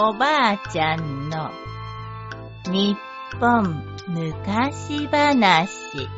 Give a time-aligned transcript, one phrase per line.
[0.00, 1.50] おばあちゃんの
[2.70, 2.96] 日
[3.40, 6.08] 本昔話。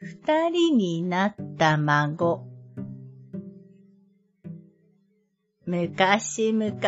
[0.00, 2.49] 二人になった孫。
[5.70, 6.80] 昔々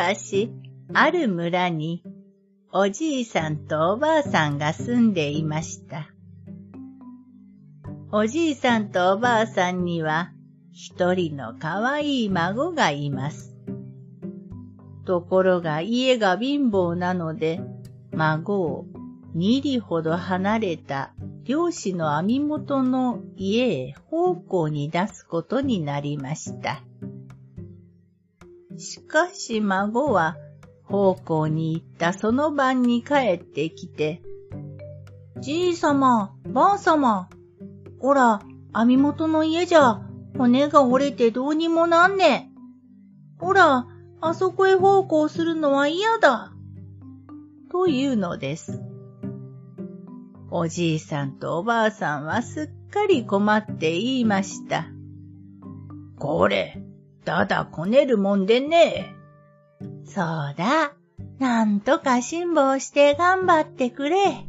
[0.93, 2.03] ある村に
[2.73, 6.09] おじいさんとおばあさんが住んでいました。
[8.11, 10.33] おじいさんとおばあさんには
[10.73, 13.55] 一人のかわいい孫がいます。
[15.05, 17.61] ところが家が貧乏なので
[18.11, 18.85] 孫を
[19.33, 21.13] 二里ほど離れた
[21.45, 26.83] 漁師の網元の家へ奉公に出すことになりました。
[28.77, 30.37] しかし孫は
[30.83, 34.21] 奉公に行ったその晩に帰ってきて、
[35.39, 37.29] じいさま、ばあさま、
[37.99, 40.01] おら、網元の家じゃ
[40.37, 43.39] 骨が折れてどうにもなんねえ。
[43.39, 43.87] ほら、
[44.21, 46.53] あそこへ奉公するのは嫌だ。
[47.71, 48.81] というのです。
[50.49, 54.87] おじいさんとおばあさんはすっかり困って言いました。
[56.19, 56.81] これ、
[57.25, 59.15] だだこねるもんでね。
[60.05, 60.93] そうだ。
[61.39, 64.45] なんとか辛抱して頑張ってくれ。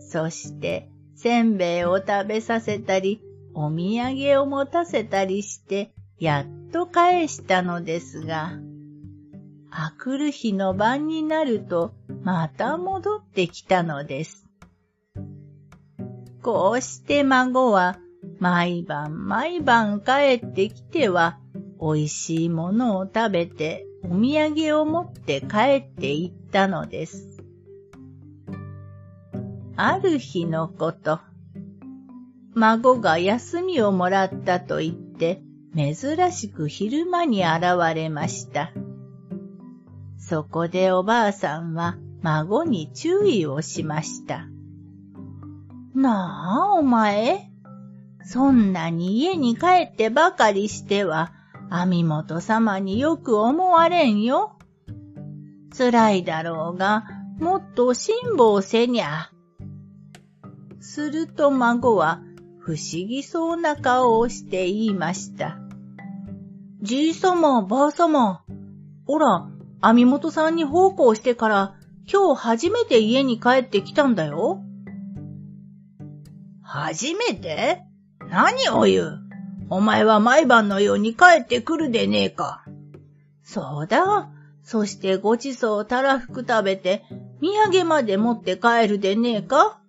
[0.00, 3.22] そして、せんべいを食べさせたり、
[3.54, 8.52] お土産を持たせたりして、やっと返したのですが、
[9.70, 14.46] あくる日の晩になると、また戻ってきたのです。
[16.42, 17.98] こうして孫は
[18.38, 21.38] 毎晩毎晩帰ってきては、
[21.80, 27.42] 美味しいものを食べてお土産を持って帰って行ったのです。
[29.76, 31.20] ある日のこと、
[32.54, 35.42] 孫が休みをもらったと言って、
[35.74, 37.62] 珍しく昼間に現
[37.94, 38.72] れました。
[40.18, 44.46] そこでおばあさんは孫に注意をしました。
[45.94, 47.49] なあ、お前？
[48.24, 51.32] そんなに家に帰ってばかりしては、
[51.70, 54.58] 網元様によく思われんよ。
[55.76, 57.04] 辛いだろうが、
[57.38, 59.30] もっと辛抱せにゃ。
[60.80, 62.22] すると孫は
[62.58, 65.58] 不思議そうな顔をして言いました。
[66.82, 68.42] じいさま、ばあさま。
[69.06, 69.48] おら、
[69.80, 71.74] 網元さんに奉公してから
[72.10, 74.62] 今日初めて家に帰ってきたんだよ。
[76.62, 77.82] 初めて？
[78.30, 79.20] 何を言う？
[79.68, 82.64] お前は毎晩のように帰ってくるでねえか。
[83.42, 84.30] そうだ。
[84.62, 87.04] そしてごちそうたらふく食べて、
[87.40, 89.80] 土産まで持って帰るでねえか。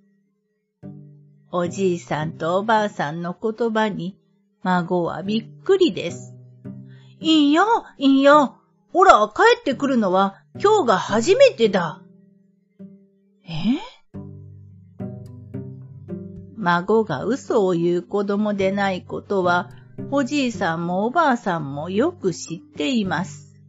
[1.51, 4.17] おじいさんとおばあさんの言葉に、
[4.63, 6.33] 孫はびっくりです。
[7.19, 7.63] いいや、
[7.97, 8.53] いいや。
[8.93, 12.01] ほら、帰ってくるのは今日が初めてだ。
[13.43, 13.77] え？
[16.61, 19.71] 孫が嘘を言う子供でないことは、
[20.11, 23.59] おじいさんもおばあさんもよく知っています。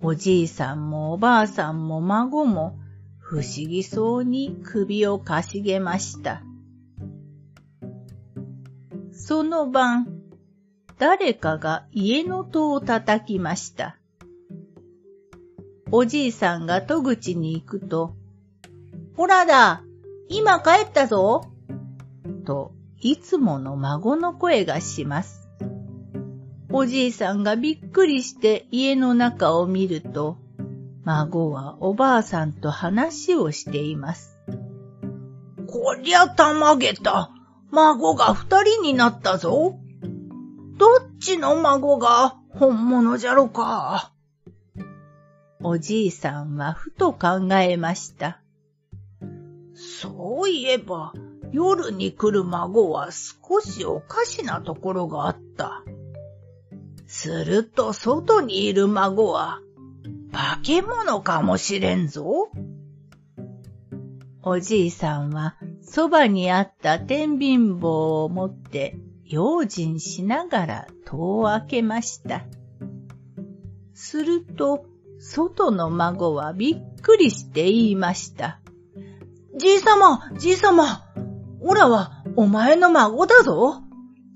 [0.00, 2.78] おじいさんもおばあさんも孫も
[3.18, 6.42] 不思議そうに首をかしげました。
[9.10, 10.06] その晩、
[10.98, 13.98] 誰かが家の戸を叩きました。
[15.90, 18.14] おじいさんが戸口に行くと、
[19.16, 19.82] ほらだ
[20.28, 21.55] 今帰ったぞ
[22.46, 25.50] といつもの孫の声がします。
[26.70, 30.38] おじいさんがびっくりして家の中を見ると、
[31.04, 34.38] 孫はおばあさんと話をしています。
[35.66, 37.30] こりゃたまげた。
[37.70, 39.78] 孫が二人になったぞ。
[40.78, 44.12] どっちの孫が本物じゃろか。
[45.62, 48.40] おじいさんはふと考えました。
[49.74, 51.12] そういえば、
[51.56, 55.82] 夜に来る孫は少しおかしなところがあった。
[57.06, 59.60] すると外にいる孫は
[60.32, 62.50] 化け物かもしれんぞ。
[64.42, 72.44] おじいさんはそばにあった天秤棒を持って用心しながら戸を開けました。
[73.94, 74.84] すると
[75.18, 78.60] 外の孫はびっくりして言いました。
[79.56, 81.06] じいさま、じいさま、
[81.60, 83.82] おらはお前の孫だぞ。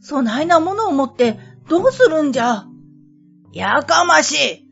[0.00, 1.38] そないなものを持って
[1.68, 2.64] どうするんじゃ？
[3.52, 4.66] やかましい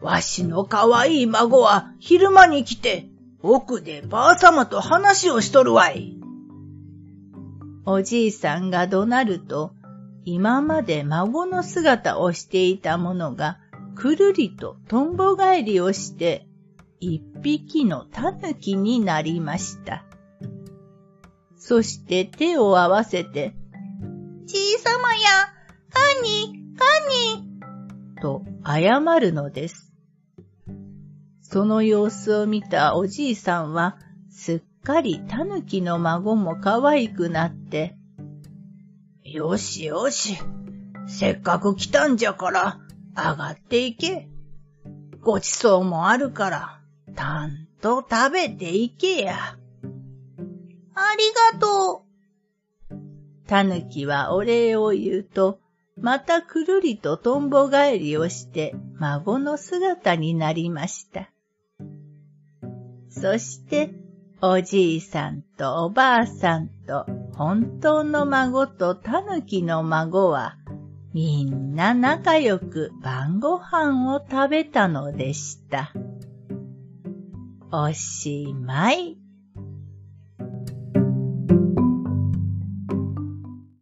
[0.00, 3.08] わしのかわいい孫は昼間に来て、
[3.42, 6.16] 奥でばあ様と話をしとるわい。
[7.84, 9.72] おじいさんが怒鳴ると、
[10.24, 13.58] 今まで孫の姿をしていたものが、
[13.94, 16.46] くるりととんぼ返りをして、
[17.00, 20.04] 一匹のタヌキになりました。
[21.64, 23.54] そして手を合わせて、
[24.46, 25.28] じいさまや、
[26.20, 26.60] 兄、
[27.36, 29.92] 兄、と謝るのです。
[31.40, 33.96] その様子を見たおじいさんは、
[34.28, 37.94] すっかりタヌキの孫も可愛くなって、
[39.22, 40.36] よしよし、
[41.06, 42.80] せっかく来たんじゃから、
[43.14, 44.28] 上がっていけ。
[45.20, 46.80] ごちそうもあるから、
[47.14, 49.61] たんと食べていけや。
[50.94, 52.04] ありがと
[52.90, 53.46] う。
[53.46, 55.58] たぬきはお礼を言うと、
[55.96, 61.30] またくるりととんぼ返りをして孫の姿になりました。
[63.10, 63.94] そして、
[64.40, 70.56] おじいさんとおばあさんと本当の孫とたぬきの孫は
[71.14, 75.92] みんな仲良く晩ご飯を食べたのでした。
[77.70, 79.21] おしまい。